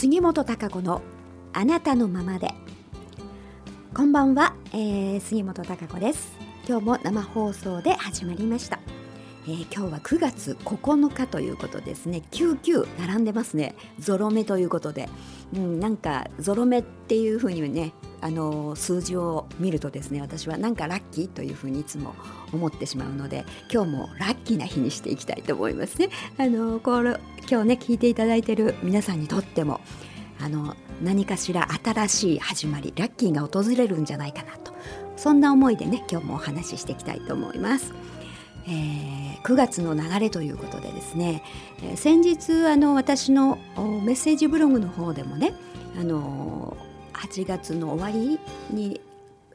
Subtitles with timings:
[0.00, 1.02] 杉本孝子の
[1.52, 2.54] あなたのままで。
[3.94, 6.32] こんばんは、えー、杉本孝子です。
[6.66, 8.80] 今日も生放送で始まりました、
[9.46, 12.22] えー、今日は9月9日ということですね。
[12.30, 13.74] 99並んでますね。
[13.98, 15.06] ゾロ目ということで、
[15.54, 22.14] うん、なんかゾロ目っていう風にねあの数字を見るとですね私はなんかラッキーというふうにいつも
[22.52, 26.10] 思ってしまうので今日もラッキーな日にしていきたいと思いますね。
[26.38, 27.18] あのこれ
[27.50, 29.80] 今日ね聞いていただいている皆さんにとっても
[30.40, 34.72] あの何かしら新しい始まりラッキーが訪れるんじゃないかなと
[35.16, 37.92] そんな思いでね今日もお話ししていきたいと思います。
[38.66, 41.42] えー、9月の流れということでですね、
[41.82, 43.58] えー、先日あの私の
[44.04, 45.54] メッセージブログの方でもね
[45.98, 46.76] あの
[47.20, 48.38] 8月の終わり
[48.70, 49.00] に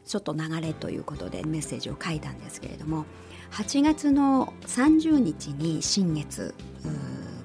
[0.05, 3.05] ちょっと流れということでメッセージを書いたんですけれども
[3.51, 6.53] 8月の30日に新月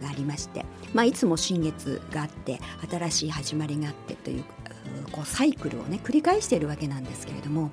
[0.02, 2.58] がありまして、まあ、いつも新月があって
[2.90, 4.44] 新しい始まりがあってという
[5.12, 7.70] こうサイクルをね繰り返しているわけなんですけれども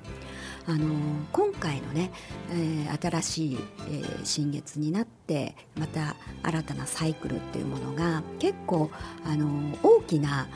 [0.66, 0.94] あの
[1.32, 2.10] 今回のね、
[2.50, 3.58] えー、新しい、
[3.88, 8.90] えー、新月になってまた新たなサイクルっていうものが結構
[9.24, 9.48] あの
[9.82, 10.46] 大きな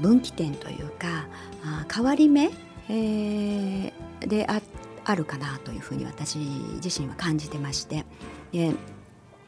[0.00, 1.26] 分岐点というか
[1.92, 2.50] 変わり目、
[2.88, 4.60] であ
[5.04, 6.38] あるかなというふうに私
[6.82, 8.04] 自身は感じてまして。
[8.52, 8.72] で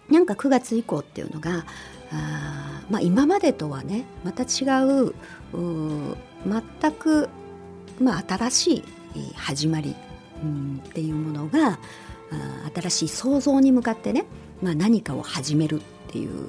[0.08, 1.64] なんか9月以降っていうのが
[2.12, 5.14] あ、まあ、今までとはねまた違う
[5.54, 7.28] 全く、
[8.00, 8.84] まあ、新しい
[9.34, 11.78] 始まり、っていうものが
[12.74, 14.26] 新しい創造に向かってね、
[14.60, 16.48] まあ、何かを始めるっていう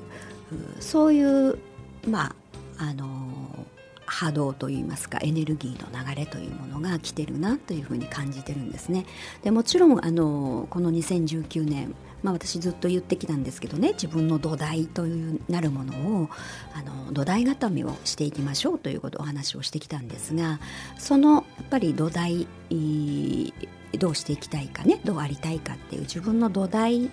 [0.79, 1.59] そういう
[2.07, 2.35] ま
[2.77, 3.42] ああの
[4.13, 9.05] 波動といいますかエネルギーの流れというものが来てるなというふうに感じてるんですね。
[9.41, 16.29] でもちろんあのこの2019年まあ、私ずっと言ってきたんですけどね自分の土台というなるものを
[16.73, 20.61] あの土台固めをしていきましょうということをお話をしてきたんですが
[20.97, 22.47] そのやっぱり土台
[23.99, 27.11] どうしていきたいかねどうありたいかっていう自分の土台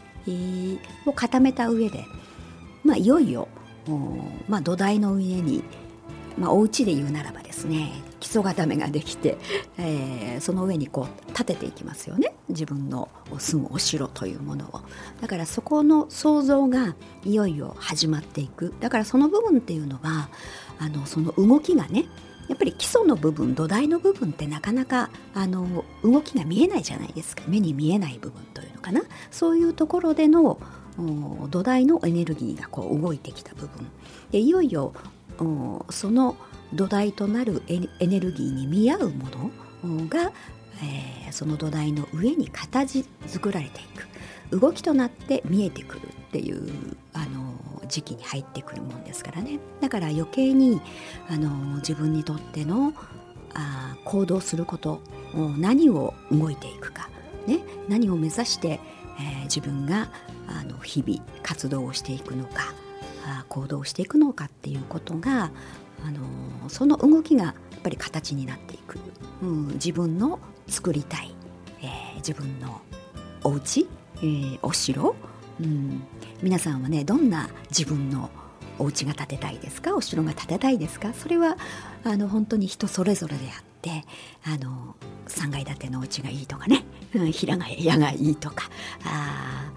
[1.06, 2.04] を固めた上で、
[2.84, 3.48] まあ、いよいよ、
[4.48, 5.64] まあ、土台の上に
[6.38, 9.38] まあ、お家で言うならばですね基礎固めができて、
[9.78, 12.34] えー、その上にこう立てていきますよね。
[12.48, 13.08] 自分の
[13.38, 14.80] 住むお城というものを。
[15.20, 18.74] だからそこの想像がいよいよ始まっていく。
[18.80, 20.28] だからその部分っていうのは
[20.78, 22.06] あのその動きがね
[22.48, 27.42] やっぱり基礎の部分土台の部分ってなかなかあの動きが見えないじゃないですか。
[27.47, 29.02] 目に見えない部分というのかな。
[29.30, 30.60] そういうところでの
[31.48, 33.86] 土台のエネルギーがこう動いてきた部分。
[34.30, 34.92] でいよいよ
[35.90, 36.36] その
[36.72, 39.26] 土台となるエネルギーに見合うも
[39.84, 40.32] のが、
[40.82, 44.10] えー、その土台の上に形作られていく。
[44.50, 49.60] 動きとなって見えてくるっていうあの時期に入ってくるもんですからね。
[49.80, 50.80] だから余計に
[51.28, 52.92] あの自分にとっての
[53.54, 55.02] あ行動すること
[55.58, 57.08] 何を動いていくか、
[57.46, 58.80] ね、何を目指して、
[59.18, 60.08] えー、自分が
[60.48, 62.72] あの日々活動をしていくのか
[63.48, 65.50] 行動していくのかっていうことが、
[66.04, 68.98] あのその動きがやっぱり形になっていく、
[69.42, 71.34] うん、自分の作りたい、
[71.82, 72.80] えー、自分の
[73.44, 73.86] お家、
[74.16, 75.14] えー、お城、
[75.60, 76.02] うん、
[76.42, 78.30] 皆さんはねどんな自分の
[78.78, 79.94] お家が建てたいですか？
[79.94, 81.12] お城が建てたいですか？
[81.12, 81.58] それは
[82.04, 84.04] あの本当に人それぞれであって
[84.44, 84.97] あの
[85.28, 88.70] 3階建てのお家がいいとかね、うん、平が屋がいいとか。
[89.04, 89.72] あ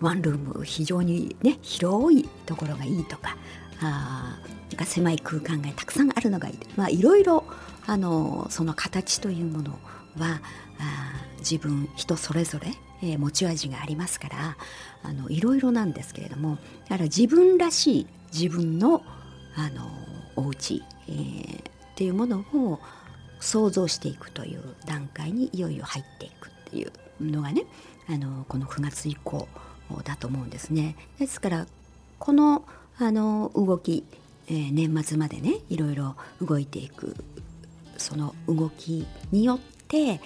[0.00, 3.36] ワンルーム非常にね広いところがいいとか
[3.80, 4.38] あ
[4.70, 6.58] なんか狭い空間がたくさんあるのがいい。
[6.76, 7.44] まあいろいろ
[7.86, 9.78] あのその形というもの
[10.18, 10.40] は
[10.78, 14.56] あ自分人それぞれ、えー、持ち味がありますから
[15.02, 16.58] あのいろいろなんですけれども
[16.88, 19.02] だから自分らしい自分の
[19.56, 19.88] あの
[20.36, 21.62] お家、えー、っ
[21.96, 22.78] ていうものを
[23.40, 27.64] 想像していくという段階にいよいよ入っていくっていうのがね
[28.08, 29.48] あのこの9月以降
[30.04, 30.96] だと思うんですね。
[31.18, 31.66] ですから
[32.18, 32.64] この
[32.98, 34.04] あの動き、
[34.48, 37.14] えー、年末までねいろいろ動いていく
[37.96, 40.18] その動きによってやっ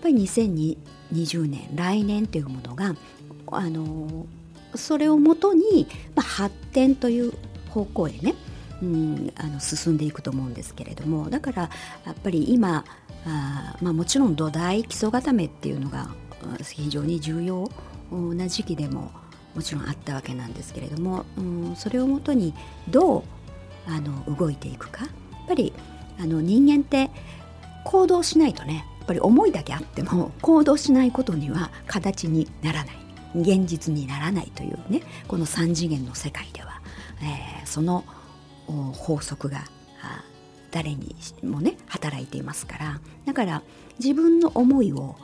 [0.00, 2.94] ぱり2020年来年というものが
[3.48, 4.26] あの
[4.76, 7.32] それをもとに、まあ、発展という
[7.70, 8.34] 方向へね、
[8.82, 11.70] うん、あの進んでいくと思うんですけれどもだから
[12.06, 12.84] やっぱり今
[13.26, 16.10] あ、まあ、もちろん土台基礎固めっていうのが
[16.62, 17.70] 非常に重要
[18.16, 19.10] な時期でも
[19.54, 22.54] もちろんあったわけなんですけれども、うん、それをもとに
[22.88, 23.22] どう
[23.86, 25.04] あの動いていくか。
[25.04, 25.72] やっぱり
[26.20, 27.10] あの人間って
[27.84, 32.96] 行動しないとねやっぱり思いだけあっても 行動しないことには形にならない。
[33.32, 36.80] 現実にならないというねこの3次元の世界では、
[37.22, 38.04] えー、その
[38.66, 39.62] 法則が
[40.72, 41.14] 誰に
[41.44, 43.00] もね働いていますから。
[43.24, 43.62] だから
[43.98, 45.16] 自分の思いを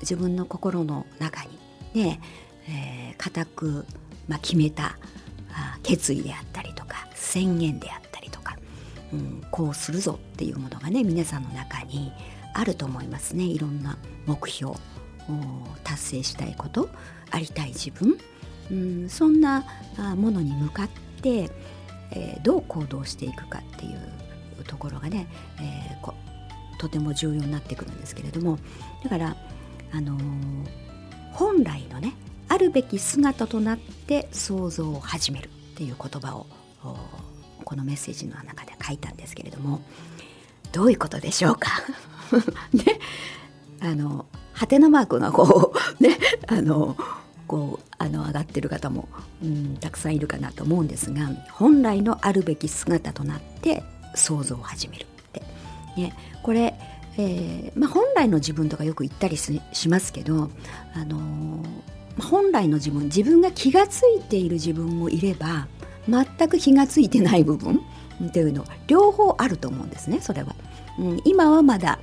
[0.00, 1.63] 自分の心の中に
[1.94, 2.20] ね、
[2.68, 3.86] えー、固く、
[4.28, 4.96] まあ、決めた
[5.82, 8.56] 決意であったりとか宣言であったりとか、
[9.12, 12.12] うん、こうするぞっていうものがね皆さんの中に
[12.54, 13.44] あると思いますね。
[13.44, 14.74] いろんな目標
[15.82, 16.88] 達成したいこと
[17.30, 18.18] ありたい自分、
[18.70, 19.64] うん、そんな
[20.16, 20.88] ものに向かっ
[21.22, 21.50] て、
[22.12, 25.26] えー、どう行動していくかっていうところがね、
[25.60, 26.14] えー、
[26.78, 28.58] とても重要になってくるんですけれども
[29.02, 29.36] だから
[29.92, 30.66] あのー、
[31.34, 32.14] 本来のね
[32.48, 36.46] あるべき姿となって想像を始めるっていう言葉を
[37.64, 39.80] このメッセージの中で書いたんですけれども
[40.72, 41.70] どういうことでしょうか？
[42.72, 43.00] ね
[43.80, 46.96] あのハテナマークがこうねあの
[47.46, 49.08] こうあの上がってる方も、
[49.42, 53.82] うん、たくさんいるかなと思うんですが本来のあるべき姿となって
[54.14, 55.42] 想像を始めるって、
[55.96, 56.74] ね、これ
[57.16, 60.50] えーまあ、本来の自分とかよく言ったりしますけど、
[60.94, 65.68] あのー、本来の自分自分が気が付いている自分もいれば
[66.08, 67.80] 全く気が付いてない部分
[68.26, 70.54] っていうの両方あると思うんですねそれは、
[70.98, 71.98] うん、今はまだ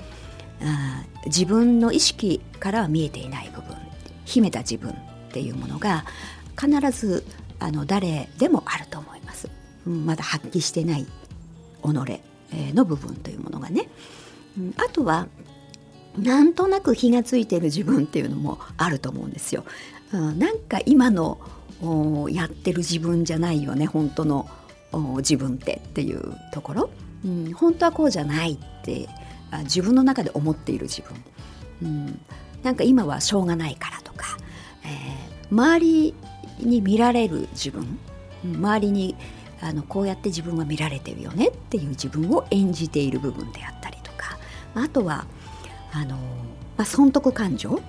[0.62, 3.76] あ自分の意識からは見えていない部分
[4.26, 4.96] 秘めた自分っ
[5.32, 6.06] ていうものが
[6.60, 7.26] 必ず
[7.60, 9.50] あの誰でもあると思います、
[9.86, 11.10] うん、まだ発揮してない己
[12.74, 13.88] の部分というものがね、
[14.78, 15.28] あとは
[16.18, 19.64] なんとなく火がついてる自分っていうのもあると思うんですよ。
[20.14, 21.40] うん、なんか今の
[22.30, 24.50] やってる自分じゃないよね本当の
[25.18, 26.90] 自分ってっていうところ、
[27.26, 29.08] うん、本当はこうじゃないって
[29.64, 31.24] 自分の中で思っている自分、
[31.82, 32.22] うん、
[32.62, 34.38] なんか今はしょうがないからとか、
[34.84, 36.14] えー、周り
[36.60, 38.00] に見られる自分。
[38.44, 39.16] 周りに
[39.62, 43.98] あのこうやって自分は見られてるよねっていう自分を演じている部分であったり
[44.76, 45.26] あとは
[45.92, 46.16] あの、
[46.78, 47.82] まあ、損得感情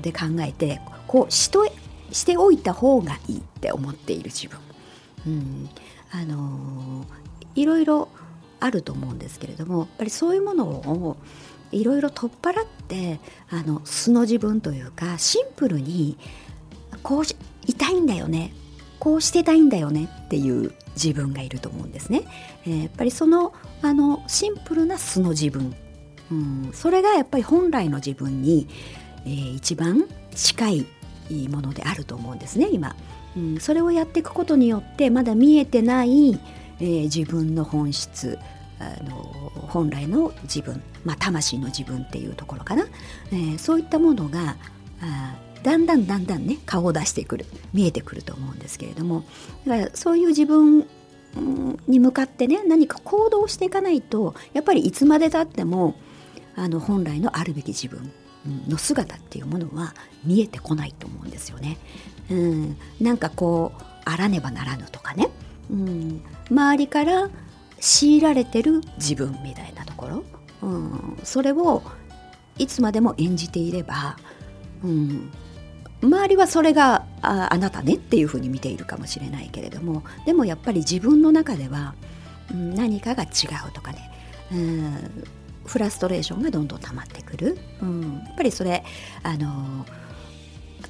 [0.00, 1.66] で考えてこうしと
[2.10, 4.58] しておいた方がいいって思っている自分、
[5.26, 5.70] うん、
[6.12, 7.04] あの
[7.54, 8.08] いろいろ
[8.60, 11.16] あると思うんですけれどもやっぱりそういうものを
[11.72, 13.20] いろいろ取っ払って
[13.50, 16.16] あの素の自分というかシンプルに
[17.02, 17.22] こう
[17.66, 18.52] いたいんだよね
[18.98, 22.22] こうしてたいんだよねっていう自分がいると思うんですね。
[22.64, 23.52] えー、やっぱりその
[23.82, 25.76] あのシンプルな素の自分
[26.30, 28.68] うん、それがやっぱり本来の自分に、
[29.24, 30.86] えー、一番近い
[31.48, 32.96] ものであると思うんですね今、
[33.36, 36.34] うん、それをやっていくことによってまだ見えてない、
[36.80, 38.38] えー、自分の本質
[38.78, 39.14] あの
[39.68, 42.86] 本来の自分、まあ、魂の自分っていうところかな、
[43.32, 44.56] えー、そういったものが
[45.00, 49.24] あだんだんだんだんね顔を出してくる見えてくると思うんですけれども。
[49.66, 50.86] だからそういう自分
[51.88, 55.96] に向かってね何か行動していかないとやっぱりいつまでたっても
[56.56, 58.10] あの本来のあるべき自分
[58.68, 59.94] の姿っていうものは
[60.24, 61.76] 見えてこないと思うんですよね。
[62.30, 65.28] うん、なんかこうあらねばならぬとかね、
[65.70, 67.28] うん、周りから
[67.80, 70.24] 強いられてる自分みたいなところ、
[70.62, 71.82] うん、それを
[72.58, 74.16] いつまでも演じていれば、
[74.82, 75.30] うん、
[76.02, 81.94] 周りはそれがああなたねっていうふうに見ているかもしれないけれどもでもやっぱり自分の中では、
[82.50, 83.26] うん、何かが違
[83.68, 84.10] うとかね、
[84.52, 85.24] うん、
[85.66, 88.84] フラストレーションがどんどん溜まってくる、うん、やっぱりそれ
[89.22, 89.84] あの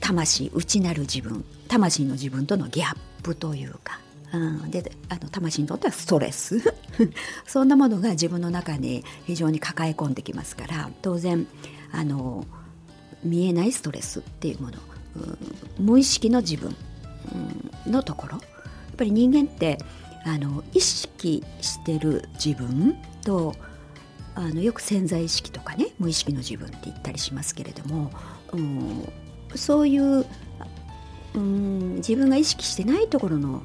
[0.00, 1.45] 魂内なる自分。
[1.68, 3.99] 魂の自分とのギャップというか、
[4.33, 6.61] うん、であの魂にとってはストレス。
[7.47, 10.90] そんなものが自分の中に非常に抱え込んできますから。
[11.02, 11.47] 当然
[11.92, 12.47] あの
[13.25, 14.78] 見えないストレスっていうもの、
[15.78, 16.76] うん、無意識の自分、
[17.87, 18.33] うん、のところ。
[18.35, 19.78] やっぱり人間って
[20.25, 23.54] あの意識してる自分と
[24.37, 28.11] あのよく潜在意識とかね無意識の自分って言ったりしますけれども、
[28.52, 29.09] うん、
[29.55, 30.26] そういう、
[31.35, 33.62] うん、自分が意識してないところの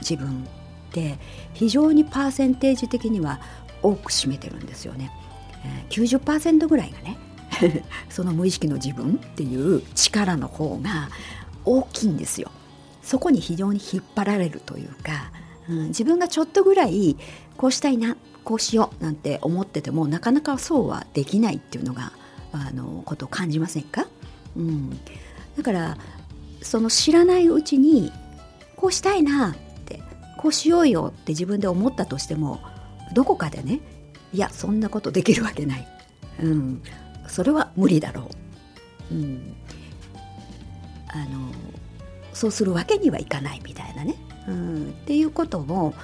[0.00, 0.48] 自分
[0.88, 1.18] って
[1.52, 3.40] 非常にパーセンテージ的には
[3.82, 5.10] 多く占めてるんですよね。
[5.90, 7.16] 90%ぐらいがね
[8.08, 11.10] その無意識の自分っていう力の方が
[11.64, 12.50] 大きいんですよ。
[13.02, 15.30] そこに非常に引っ張られるというか、
[15.68, 17.16] うん、自分がちょっとぐらい
[17.58, 22.12] こうしたいなこうしようなんて思っててもなかなかそうはできないっていうのが
[22.52, 24.06] あのことを感じませんか、
[24.56, 24.90] うん、
[25.56, 25.96] だから
[26.62, 28.12] その知らないうちに
[28.76, 29.54] こうしたいなっ
[29.86, 30.02] て
[30.38, 32.60] こうしようよって自分で思ったとしても
[33.14, 33.80] どこかでね
[34.32, 35.88] いやそんなことできるわけない、
[36.42, 36.82] うん、
[37.26, 38.28] それは無理だろ
[39.10, 39.56] う、うん、
[41.08, 41.50] あの
[42.32, 44.16] そうするわけにはいかないみたいなね、
[44.48, 45.94] うん、っていうことを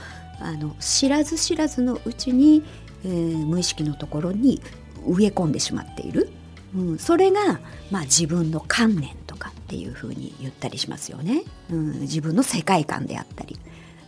[0.40, 2.64] あの知らず知らずのうちに、
[3.04, 4.60] えー、無意識のところに
[5.06, 6.30] 植え込んでしまっている、
[6.74, 13.58] うん、それが、まあ、自分の観念とかっていうふうに言ったりしますよね、うん、自分の世界観であったり。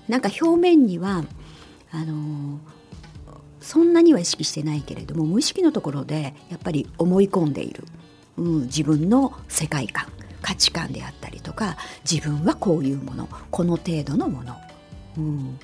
[0.09, 1.25] なんか表面には
[1.93, 2.59] あの、
[3.61, 7.85] そんなには意識してないけれども無意識のところでやっぱり思い込んでいる、
[8.37, 10.07] うん、自分の世界観
[10.43, 11.77] 価値観であったりとか
[12.11, 14.57] 自分はこういうものこの程度のもの、
[15.17, 15.61] うん、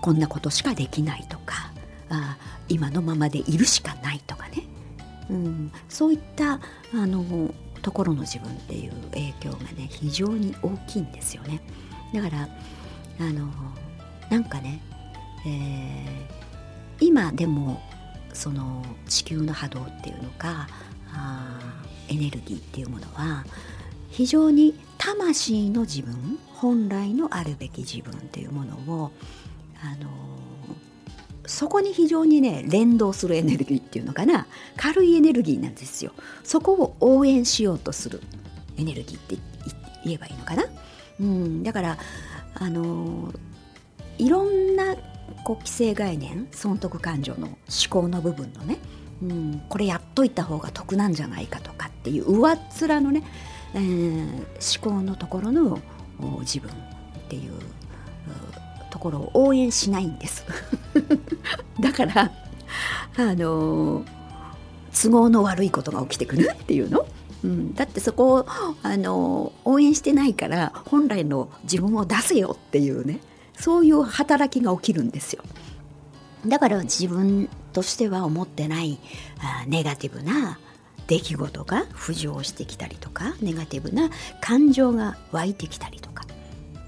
[0.00, 1.72] こんなことしかできないとか
[2.08, 2.36] あ
[2.68, 4.64] 今のままでいるしかないとかね、
[5.30, 6.60] うん、そういったあ
[6.92, 7.50] の
[7.82, 11.60] ところの自分っていう影響がね非常に大きいんですよね。
[12.12, 12.48] だから
[13.20, 13.48] あの
[14.30, 14.80] なんかね、
[15.46, 17.80] えー、今でも
[18.32, 20.68] その地球の波動っていうのか
[21.12, 21.58] あ
[22.08, 23.44] エネルギーっていうものは
[24.10, 29.12] 非常に魂の自分本来のあるべき自分っていうものを
[29.92, 30.10] あの
[31.46, 34.46] そこに非常にね連動するエネルギーっていうのかな。
[34.76, 36.12] 軽いエネルギーなんですよ。
[36.42, 38.20] そこを応援しようとする
[38.78, 39.36] エネルギーって
[40.06, 40.64] 言えばいいのかな、
[41.20, 41.98] うん、だから
[42.54, 43.32] あの
[44.18, 44.96] いろんな
[45.44, 47.56] こう既成概念損得感情の思
[47.90, 48.78] 考の部分のね、
[49.22, 53.22] うん、これやっといた方が得なんじゃないかとかっていう上っ面のね、
[53.74, 55.80] えー、思考のところの
[56.40, 56.74] 自分っ
[57.28, 57.52] ていう
[58.90, 60.44] ところを応援しないんです。
[61.80, 62.32] だから
[63.16, 64.04] あの
[64.92, 67.06] 都合の悪いことが起きてくるっていうの、
[67.44, 68.46] うん、だってそこを
[68.82, 73.20] あの応援してないから本来の自分を出せよっていうね
[73.54, 75.42] そういう働きが起きるんですよ。
[76.46, 78.98] だから自分としては思ってない
[79.38, 80.58] あネガティブな
[81.06, 86.24] 出来事が浮上してきたりとかネガティブな感情が湧いてきたりとか、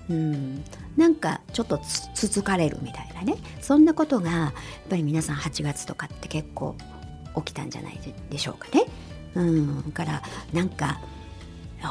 [0.09, 0.65] うん、
[0.99, 3.37] なんかちょっとつつかれるみたいなね。
[3.63, 4.53] そんなことがやっ
[4.91, 6.77] ぱり皆さん8月とかって結構
[7.37, 8.01] 起きたんじゃない
[8.31, 8.85] でしょうかね。
[9.35, 11.01] うん、からなんか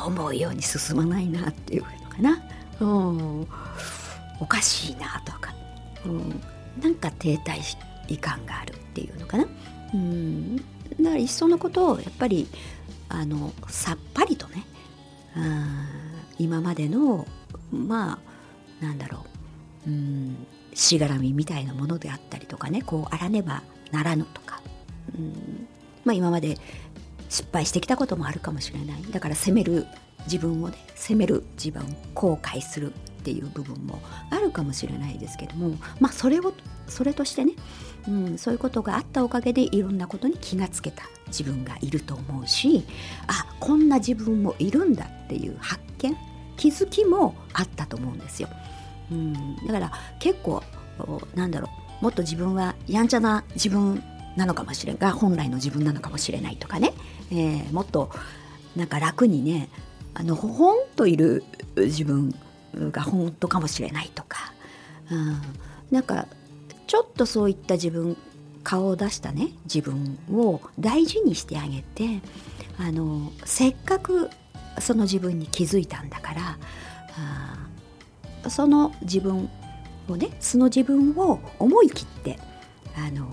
[0.06, 2.44] 思うように進まないなっていうのかな、
[2.82, 3.48] うん、
[4.42, 5.54] おかしいなとか、
[6.06, 6.42] うん、
[6.82, 9.48] なんか停滞感があるっていうのかな、
[9.94, 10.66] うん、だか
[11.00, 12.50] らいっそのことをやっぱり
[13.08, 14.66] あのさっぱりとね、
[15.38, 15.78] うん、
[16.40, 17.26] 今までの
[17.72, 18.27] まあ
[18.82, 19.26] なんだろ
[19.86, 19.90] う。
[19.90, 20.48] うん。
[20.74, 22.82] しがらみみたいなものであったりとかね。
[22.82, 24.62] こうあらねばならぬとか。
[25.18, 25.68] うん。
[26.06, 26.58] まあ今まで
[27.30, 29.04] 失敗してきたこともあるかもしれない。
[29.12, 29.86] だから責める
[30.26, 35.78] 自分をね責める自分後悔するっていう部分もあるかもしれないですけども。
[36.00, 36.54] まあそれを
[36.88, 37.54] それとしてね、
[38.08, 42.86] うん、そういうことがあったおかげでいろんなことに気がつけた自分がいると思うし。
[43.28, 46.16] あこんな自分もいるんだっていう発見。
[46.58, 48.50] 気づきもあったと思うんですよ。
[49.12, 50.62] うん、だから結構
[51.36, 51.70] なんだろ
[52.02, 54.04] うもっと自分はやんちゃな自分
[54.36, 56.94] なのかもしれんが本来の自分なのかもしれないとかね、
[57.32, 58.12] えー、もっと
[58.76, 59.70] なんか楽にね
[60.14, 61.44] あのほほんといる
[61.76, 62.34] 自分
[62.76, 64.54] が本当かもしれないとか、
[65.12, 65.42] うん、
[65.90, 66.28] なんか
[66.86, 68.18] ちょっとそういった自分
[68.64, 72.22] 顔を出したね自分を大事にしてあげて
[72.78, 74.30] あのせっかく
[74.80, 76.58] その自分に気づいたんだから
[78.50, 79.50] その自分
[80.08, 82.40] をねその自分を思い切って
[82.96, 83.28] あの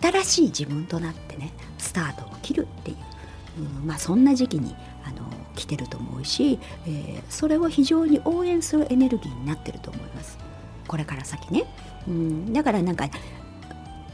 [0.00, 2.96] 新しい自分となってねスタートを切るっていう、
[3.80, 4.74] うん、まあそんな時期に
[5.04, 10.38] あの来てると思うし、えー、それを非常に応援するエネルギーになってると思います。
[10.86, 11.64] これから先ね、
[12.06, 13.08] うん、だからなんか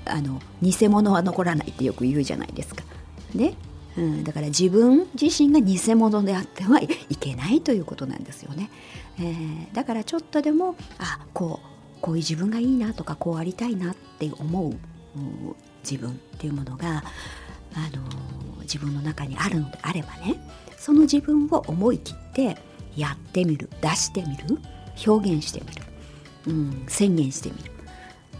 [0.06, 2.82] あの偽物は残らないってよく言うじゃないですか。
[3.34, 3.54] ね。
[3.96, 8.70] うん、だから自分自身が偽物であってはいけないということなんですよね。
[9.18, 14.70] えー、だからちょっとでもあこうこういう自分がいいなとかこうありたいなって思う
[15.16, 15.56] うん
[15.88, 17.04] 自分っていうものが、
[17.74, 20.36] あのー、自分の中にあるのであればね
[20.78, 22.56] その自分を思い切って
[22.96, 24.58] やってみる出してみる
[25.06, 25.82] 表現してみる、
[26.46, 27.72] うん、宣言してみる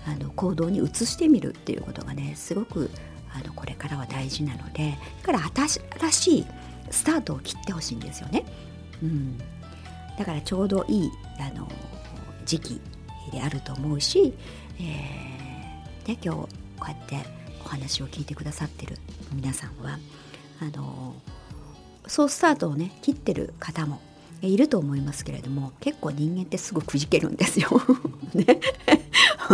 [0.07, 2.91] あの行動に移してみるっていうことがねすごく
[3.35, 6.47] あのこれからは大事なのでだから新しい
[6.91, 8.45] スタートを切ってほしいんですよね、
[9.03, 9.39] うん、
[10.19, 11.11] だからちょうどいい
[11.41, 11.69] あの
[12.47, 12.81] 時期
[13.33, 14.35] であると思うし、
[14.79, 16.47] えー、で今日こ
[16.87, 17.17] うやって
[17.65, 18.97] お話を聞いてくださってる
[19.33, 19.99] 皆さんは
[20.61, 21.15] あの
[22.07, 24.01] そうスタートをね切ってる方も
[24.43, 27.71] いると思いますけれども結構人間ってすぐくじけるんですよ。
[28.35, 28.61] ね。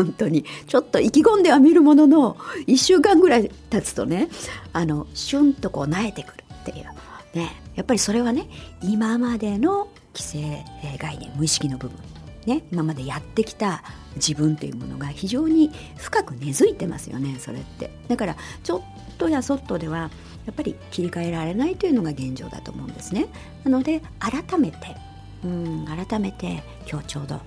[0.04, 2.34] 本当にちょっと意気込んではみるものの
[2.66, 4.28] 1週間ぐらい経つとね
[4.72, 6.86] あのシュンとこう萎えてくるっていう。
[7.34, 8.48] ねやっぱりそれはね
[8.82, 10.64] 今までの既成
[10.98, 11.98] 概念無意識の部分。
[12.46, 13.84] ね、今までやってきた
[14.16, 17.90] 自分というものが非常に深く根付いてますよねそれって。
[18.08, 18.82] だからちょっ
[19.18, 20.10] とやそっとでは
[20.46, 23.26] やっぱり切り替えられないというのが現状だと思うんですね。
[23.64, 24.96] なので改めて
[25.44, 27.40] うん改めて今日ちょうど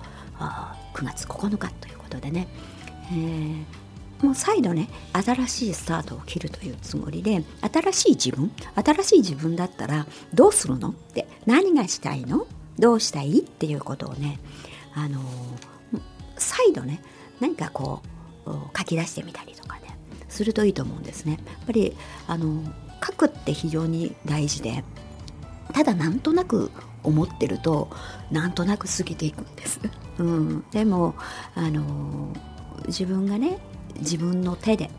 [0.94, 2.48] 9月9日ということでね、
[3.10, 3.64] えー。
[4.22, 10.90] もう再度ね新しいスタートを切るというつもりで新しい自分新しい自分だったらどうするの？
[10.90, 12.46] って何がしたいの？
[12.78, 13.40] どうしたい？
[13.40, 14.38] っていうことをね
[14.94, 15.20] あの
[16.38, 17.02] 再度ね
[17.40, 18.00] 何かこ
[18.46, 21.32] う書き出してみたりとかねするといいと思うんですね。
[21.32, 21.94] やっぱり
[22.26, 22.62] あの
[23.04, 24.84] 書くって非常に大事で
[25.74, 26.70] ただなんとなく
[27.04, 27.88] 思ってると
[28.30, 29.80] なんとなく過ぎていくんです。
[30.18, 31.14] うん、でも
[31.54, 32.32] あの
[32.86, 33.58] 自分がね
[34.00, 34.90] 自分の手で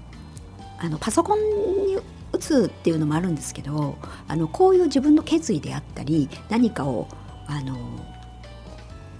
[0.77, 1.39] あのパソコン
[1.87, 1.97] に
[2.31, 3.97] 打つっていうのもあるんですけど
[4.27, 7.07] あのこういう自分の決意であったり何かを
[7.47, 7.77] あの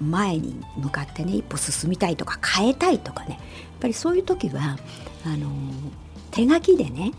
[0.01, 3.39] 前に向かってね一歩進みたいとか変えたいとかねやっ
[3.79, 4.77] ぱりそういう時は
[5.25, 5.49] あの
[6.31, 7.11] 手書きでね、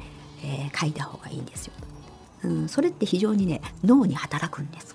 [0.45, 1.73] えー、書いた方がいいんですよ。
[2.45, 4.95] うん、それって非常にね脳に働くんです。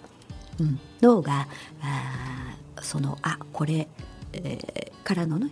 [0.61, 1.47] うん、脳が
[1.81, 3.87] あそのあこれ
[4.33, 5.49] えー、からのね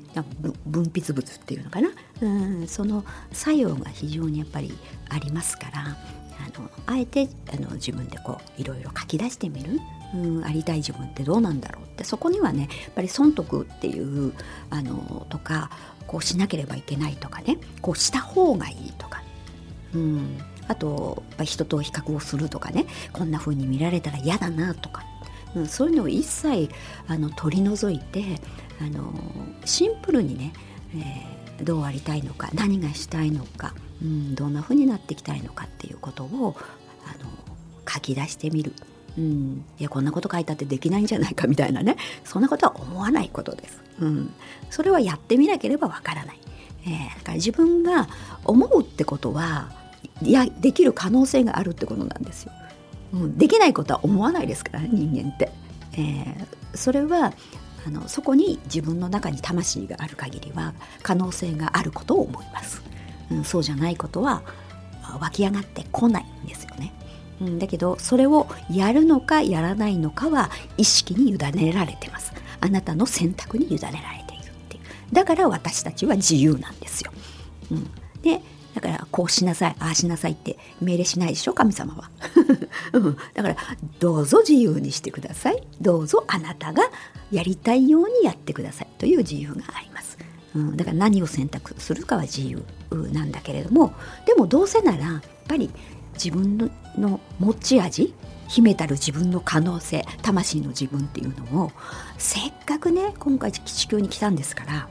[0.65, 1.89] 分泌物っていうのかな、
[2.21, 2.27] う
[2.63, 4.71] ん、その作用が非常にやっぱり
[5.09, 9.79] ありますからあのあえてあの自分でこういろいろ書き出してみる、
[10.15, 12.03] うん、ありたい自分ってどうなんだろうって。
[12.03, 14.33] そこにはねやっぱり損得っていう
[14.69, 15.69] あのとか
[16.07, 17.57] こうしなければいけないとかね。
[17.81, 19.21] こうした方がいいとか、
[19.93, 20.37] うん、
[20.69, 25.03] あと人と比較をするとかねこんな風に見られたら嫌だなとか、
[25.55, 26.69] うん、そういうのを一切
[27.07, 28.23] あの取り除いて
[28.79, 29.13] あの
[29.65, 30.53] シンプルにね、
[30.95, 36.55] えー、どうありたいのか何がしたいのか、うん、どんな風になっていきたいのかっていうことを
[37.05, 37.29] あの
[37.91, 38.73] 書き出してみる。
[39.17, 44.33] うん、いやこんなこと書いたってできないんじゃないかみたいなねそんなことは思わないことです、うん、
[44.69, 46.39] それはやってみなければわからない、
[46.85, 48.07] えー、だから自分が
[48.45, 49.71] 思うってことは
[50.21, 52.51] やできる可能性があるってことなんですよ、
[53.13, 55.51] うん、できないことは思わないですから人間って、
[55.93, 57.33] えー、それは
[57.87, 62.81] あのそこに自分の中に魂がある限りは可能性があることを思います、
[63.31, 64.43] うん、そうじゃないことは
[65.19, 66.93] 湧き上がってこないんですよね、
[67.41, 72.33] うん、だけどそれをやるのかやらないのかは意識に委ねられてます。
[72.61, 75.13] あなたの選択に委ねられているっていう。
[75.13, 77.11] だから私たちは自由なんですよ、
[77.71, 77.89] うん、
[78.21, 78.41] で
[78.79, 82.09] だからこうしなさいああしなさいって命令しないでしょ神様は、
[82.93, 83.57] うん、だから
[83.99, 85.61] どうぞ自由にしてください。
[85.81, 86.83] どうぞあなたが
[87.31, 88.87] やりたいようにやってください。
[88.97, 90.17] という自由があります、
[90.55, 92.63] うん、だから何を選択するかは自由
[93.11, 93.93] なんだけれども
[94.25, 95.69] でもどうせならやっぱり
[96.13, 96.57] 自分
[96.97, 98.13] の持ち味
[98.47, 101.71] 秘めたる自分の可能性魂の自分っていうのを
[102.17, 104.89] せっかくね今回地球に来たんですから、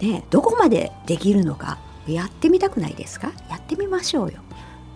[0.00, 3.32] ね、どこまでできるのかやってみたくないですか？
[3.50, 4.40] やってみましょうよ。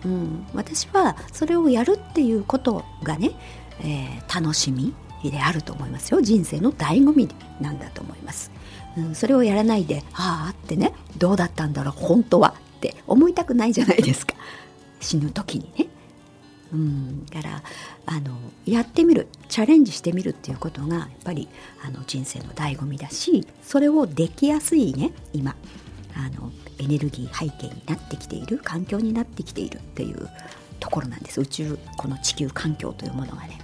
[0.05, 3.31] うん、私はそれをやるっていうことがね、
[3.81, 4.93] えー、楽しみ
[5.23, 6.21] であると思いますよ。
[6.21, 7.27] 人生の醍醐味
[7.59, 8.49] なんだと思います、
[8.97, 14.35] うん、それをやらないでああってねどうだったんだろう本当はって思いたくないじゃないですか。
[15.01, 15.87] 死ぬ時にね。
[16.71, 17.25] うん。
[17.25, 17.63] だから
[18.05, 21.49] あのやってみるチャレンジしてみるっていうことがやっぱり
[21.85, 25.55] あの人生の醍醐味だしそれをできやすいね今。
[26.19, 30.29] あのエネルギー背景になってきている環境になってきているっていう
[30.79, 33.59] ところなんです宇宙この地球環境というものがね。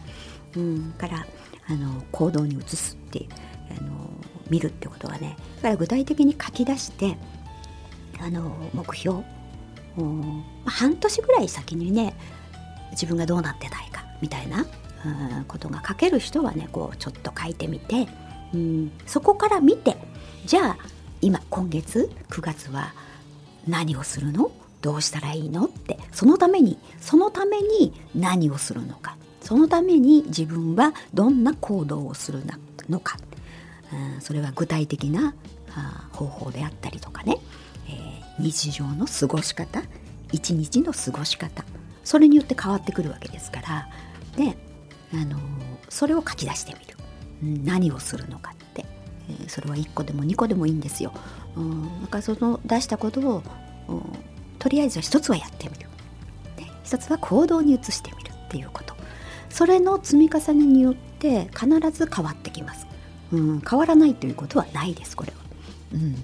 [0.56, 1.26] うん、から
[1.68, 3.28] あの行動に移すって
[3.78, 4.10] あの
[4.50, 7.18] 見るってことはねだから具体的に書き出して
[8.22, 9.24] あの目標
[10.66, 12.16] 半年ぐらい先にね
[12.92, 14.66] 自分がどうなってたいかみたいな、
[15.48, 18.08] ことが書ける人はねこうちょっと書いてみて、
[18.54, 19.98] うん、そこから見て
[20.46, 20.78] じゃあ
[21.26, 22.94] 今今月9月は
[23.68, 24.52] 何をするの？
[24.84, 25.66] どうしたらいいの？
[25.66, 29.18] ってそのためにそのために何をするのか。
[29.42, 32.44] そのために自分はどんな行動をする
[32.90, 33.18] のか、
[33.92, 35.34] うん、それは具体的な
[36.12, 37.40] 方法であったりとかね、
[37.88, 39.82] えー、日常の過ごし方。
[40.32, 41.66] 一日の過ごし方。
[42.04, 43.88] それによって変わってくるわけですから。
[44.38, 44.56] で、
[45.12, 45.40] あのー、
[45.90, 48.54] それを書き出してみる、何をするのか。
[49.30, 51.12] えそれは1個でも2個でもいいんですよ。
[51.56, 53.44] うん、だからその出したことを
[54.60, 55.90] とりあえずは一つはやってみる。
[56.58, 58.96] で一つは行動に移してみるっていうこと。
[59.50, 62.88] それの積み重ねによって必ず変わってきます。
[63.32, 65.38] うん、変わらないということはないですこれは。
[65.94, 66.20] うん、だ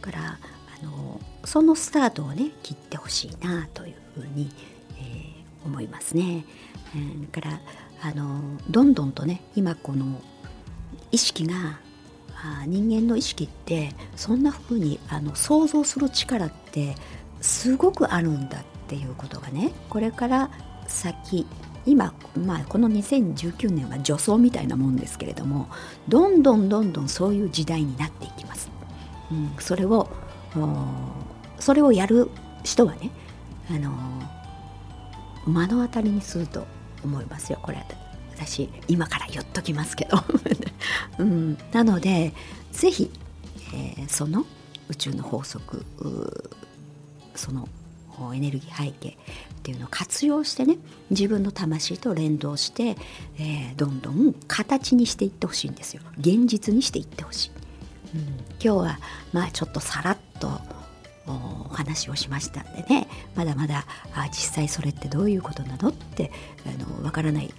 [0.00, 0.38] から
[0.80, 4.50] あのそのスタートをね切ってほしいなというふうに、
[4.98, 6.44] えー、思いますね。
[6.94, 7.60] えー、だから
[8.02, 10.20] あのどんどんとね今この
[11.10, 11.78] 意識が
[12.66, 16.94] 人間の意識ってそんな風にあの想像する力って
[17.40, 20.50] すごくあるんだっていうことがねこれから
[20.86, 21.46] 先
[21.86, 25.68] 今、まあ、この2019年は助走みたいなもんですけれども
[26.08, 28.70] どんどんどんどんそういう時代になっていきます。
[29.30, 30.08] うん、それを
[31.58, 32.30] それをやる
[32.62, 33.10] 人はね、
[33.70, 33.90] あの
[35.46, 36.66] 目の当たりにすると
[37.02, 37.84] 思いますよこれ
[38.34, 40.16] 私今から言っときますけど、
[41.18, 42.32] うん、なので
[42.72, 43.10] 是非、
[43.74, 44.44] えー、その
[44.88, 45.84] 宇宙の法則
[47.34, 47.68] その
[48.34, 49.12] エネルギー背景っ
[49.64, 50.76] ていうのを活用してね
[51.10, 52.96] 自分の魂と連動して、
[53.38, 56.02] えー、どんどん形にしていってほしいんですよ。
[56.18, 57.50] 現実にしていってほしい、
[58.14, 58.98] うん、今日は
[59.32, 60.60] まあちょっとさらっと
[61.26, 63.08] お話をしましたんでね。
[63.34, 66.30] まだまだあ実際それってどういうことなのって
[66.66, 67.52] あの分からない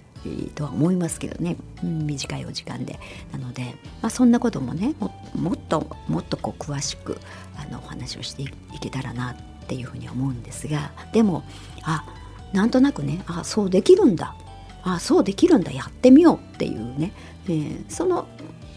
[0.54, 2.98] とは思いますけどね、うん、短いお時間で。
[3.32, 4.94] なので、まあ、そんなこともね
[5.34, 7.18] もっともっとこう詳しく
[7.56, 8.48] あのお話をしてい
[8.80, 9.36] けたらなっ
[9.66, 10.92] ていうふうに思うんですが。
[11.12, 11.44] でも
[11.82, 12.04] あ
[12.52, 14.34] なんとなくねあそうできるんだ。
[14.82, 15.72] あそうできるんだ。
[15.72, 17.12] やってみようっていうね、
[17.46, 18.28] えー、その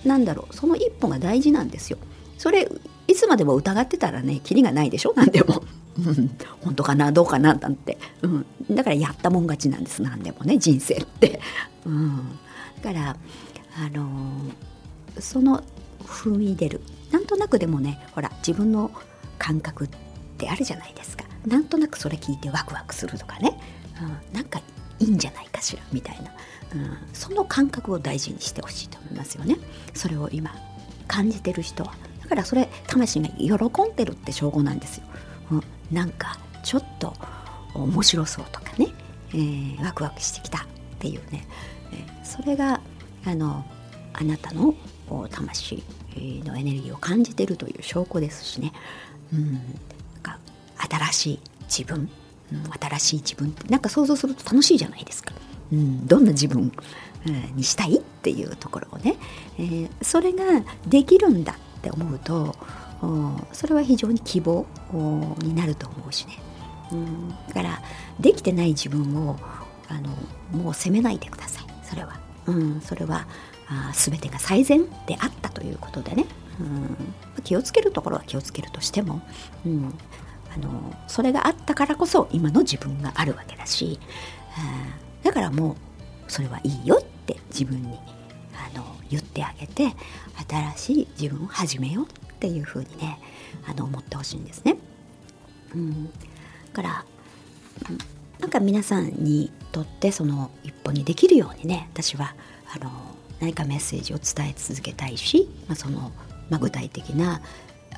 [0.03, 1.99] なんだろうその一歩が大事なんですよ。
[2.38, 2.67] それ
[3.07, 5.13] いつまでも疑ってたらねキリがないでしょ？
[5.15, 5.63] 何でも。
[6.07, 6.38] うん。
[6.62, 11.39] 本当かなどうかななんて、うん、だからやったもん勝ちなんです何でもね人生って、
[11.85, 12.39] うん、
[12.81, 13.17] だから
[13.77, 15.63] あのー、その
[16.03, 16.81] 踏み出る。
[17.12, 18.91] なんとなくでもねほら自分の
[19.38, 19.89] 感覚っ
[20.38, 21.23] てあるじゃないですか。
[21.45, 23.59] なんとなくそれ聞いてワクワクするとかね、
[24.01, 24.59] うん、なんか
[24.99, 26.31] いいんじゃないかしらみたいな、
[26.75, 29.57] うん、その感覚を大事にしてほしいと思いますよね。
[29.93, 30.53] それを今
[31.07, 31.93] 感じてる人は。
[32.21, 33.55] だからそれ魂が喜
[33.91, 35.03] んでるって証拠なんですよ、
[35.51, 37.13] うん、なんかちょっと
[37.73, 38.88] 面白そうとかね、
[39.30, 40.62] えー、ワクワクしてきたっ
[40.99, 41.47] ていうね、
[41.91, 42.82] えー、それが
[43.25, 43.65] あの
[44.13, 44.75] あなたの
[45.30, 45.84] 魂
[46.45, 48.73] のエネルギーを感じてるという証拠ですしね、
[49.34, 49.62] うん、なん
[50.21, 50.39] か
[50.89, 52.10] 新しい自分、
[52.52, 55.34] うん、新しい自分ってなんか想像すると楽しいじゃないですか、
[55.71, 56.71] うん、どんな自分、
[57.56, 59.17] にしたいっていうところをね、
[59.58, 60.43] えー、それが
[60.88, 62.56] できるんだって思うと
[63.52, 64.65] それは非常に希望
[64.97, 66.38] になると思うしね、
[66.91, 67.82] うん、だから
[68.19, 69.38] できてない自分を
[69.88, 70.10] あの
[70.52, 71.65] もう責めないでください。
[71.84, 73.28] それは、うん、それは
[73.67, 76.25] あ全てが最善であったということでね、
[76.60, 79.21] うん、気をつけるところは気をつけるとしても、
[79.65, 79.93] うん、
[80.54, 83.99] あのそれがあったからこそ今の自分があるわけだし、
[85.21, 87.99] うん、だからもうそれはいいよって自分に
[88.54, 89.95] あの言ってあげて
[90.47, 92.08] 新しい自分を始めようっ
[92.39, 93.19] っていうふうにね
[93.67, 94.78] あの思ってほしいんですね。
[95.75, 96.12] うん、だ
[96.73, 97.06] から
[98.39, 102.34] なんか皆さんにとってその一歩にできるようにね私は
[102.73, 102.89] あの
[103.41, 106.12] 何かメッセージを伝え続けたいし、まあ、その、
[106.49, 107.41] まあ、具体的な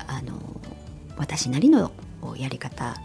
[0.08, 0.60] あの
[1.16, 1.92] 私なりの
[2.36, 2.96] やり方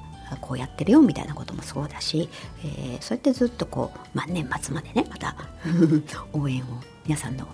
[0.41, 2.30] こうやってるよみたいなこともそうだし、
[2.63, 5.36] えー、そうやってずっとこう、まあ、年末までねまた
[6.34, 6.65] 応援を
[7.06, 7.47] 皆さんの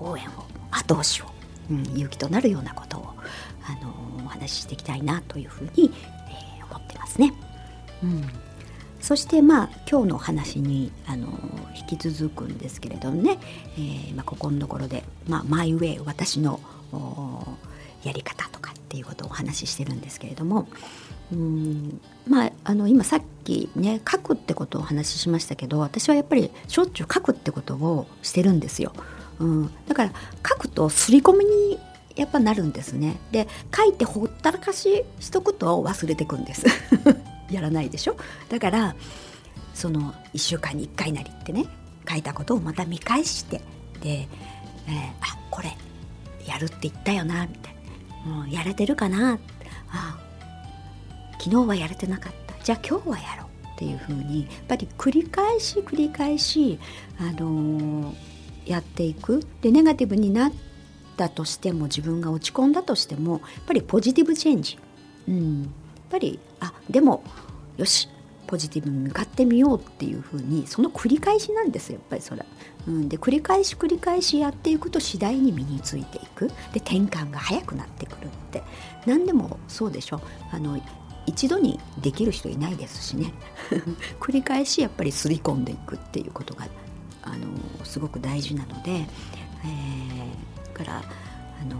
[0.00, 0.30] 応援を
[0.70, 1.26] 後押しを、
[1.70, 3.14] うん、勇気となるようなことを、
[3.64, 5.90] あのー、お話ししていきたいなというふうに、
[6.28, 7.32] えー、思ってますね。
[8.02, 8.24] うん
[9.00, 11.26] そしてまあ今日のお話にあの
[11.74, 13.38] 引き続くんですけれどもね、
[13.76, 16.60] えーまあ、ここのところで、まあ、マイウェイ私の
[18.04, 20.68] やり方とかっていうことをお話ししてるんですけれども
[21.32, 28.92] うんまああの今さっきね書くってことをお話ししましたけど私はやっぱりしょっちゅう書くってことをしてるんですよ。
[29.40, 30.12] うん、だから
[30.48, 31.78] 書くと刷り込みに
[32.14, 33.18] やっぱなるんですね。
[33.32, 36.66] で書いてほったらかししとくと忘れてくんです。
[37.50, 38.16] やらないでしょ？
[38.48, 38.94] だから
[39.74, 41.66] その1週間に1回なりってね
[42.08, 43.62] 書いたことをまた見返して
[44.02, 44.28] で、
[44.86, 45.76] えー、あこれ
[46.46, 47.74] やるって言ったよなみたい
[48.26, 49.38] な、うん、やれてるかな？
[49.90, 50.18] あ
[51.38, 52.54] 昨日はやれてなかった。
[52.62, 56.78] じゃあ今日はやろうっていうふうにやっぱり繰り返し繰り返し、
[57.18, 58.14] あのー、
[58.66, 59.44] やっていく。
[59.62, 60.52] でネガティブになっ
[61.16, 64.78] たとしても自分が落ち込んだとしてもやっぱりポジティブチェンジ、
[65.28, 65.70] うん、やっ
[66.10, 67.22] ぱりあでも
[67.76, 68.08] よし
[68.46, 72.44] ポジティブに向かってみようっていうふうにその繰り返しなんですやっぱりそれ。
[72.88, 76.48] うん、で繰り返し繰り返しやっていくと次第に身についていく。
[76.48, 78.64] で転換が早くなってくるって。
[79.06, 80.20] 何でもそうでしょ。
[80.50, 80.80] あの
[81.26, 83.32] 一度にできる人いないですしね。
[84.18, 86.66] 繰り返しやっぱりすり込んでいくっていうことが
[87.30, 91.76] あのすごく大事なので、えー、からあの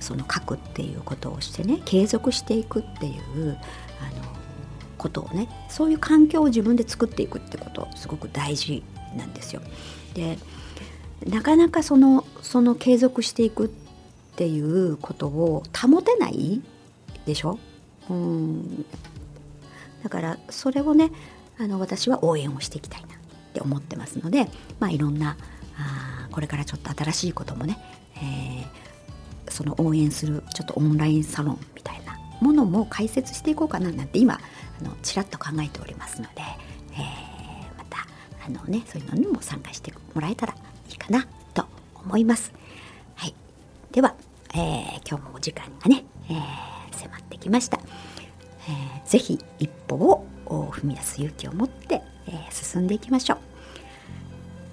[0.00, 3.58] その書くっていうことをしてね継続していくっていう
[4.00, 4.32] あの
[4.98, 8.82] ことをねそういう環境を自分で作っていくってことすごく大事
[9.16, 9.62] なんですよ。
[10.14, 10.38] で
[11.26, 13.68] なかなかそのその継続していくっ
[14.36, 16.62] ていうことを保てない
[17.26, 17.58] でしょ？
[18.10, 18.84] うん。
[20.02, 21.12] だからそれをね
[21.60, 23.21] あの私は応援をしていきたいな。
[23.52, 24.48] って思ってますので、
[24.80, 25.36] まあ、いろんな
[25.76, 27.78] あこれからちょっと新しいこともね、
[28.16, 34.40] えー、その応援するちょっとオンラインサロンみたいなものも解説していこうかななんて今
[34.80, 36.42] あのちらっと考えておりますので、
[36.92, 38.06] えー、また
[38.46, 42.52] あの、ね、そういうのにも参加してもらえたらいいかなと思います。
[43.14, 43.34] はい、
[43.92, 44.14] では、
[44.54, 47.78] えー、今日もお時間がね、えー、迫ってきました。
[48.68, 50.26] えー、ぜひ一歩を
[50.70, 53.38] 踏み出す勇気を持って、え、進んでいきましょう、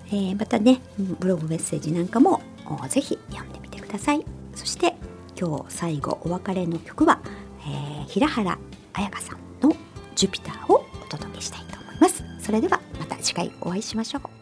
[0.08, 2.41] えー、またねブログメッセージなんかも
[2.89, 4.26] ぜひ読んでみてください。
[4.56, 4.95] そして
[5.39, 7.19] 今日最後お別れの曲は、
[7.62, 8.58] えー、平原
[8.93, 9.76] 綾香さんの
[10.15, 12.24] 「ジュピター」をお届けしたいと思います。
[12.39, 14.38] それではまた次回お会いしましょう。